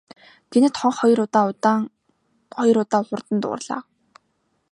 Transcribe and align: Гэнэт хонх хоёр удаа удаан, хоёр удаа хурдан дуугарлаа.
Гэнэт 0.51 0.73
хонх 0.79 0.95
хоёр 1.01 1.19
удаа 1.25 1.45
удаан, 1.51 1.81
хоёр 2.57 2.77
удаа 2.83 3.01
хурдан 3.07 3.37
дуугарлаа. 3.41 3.81